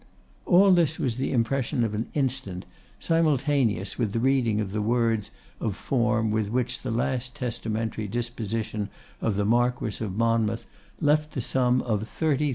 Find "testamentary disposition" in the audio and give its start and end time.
7.35-8.89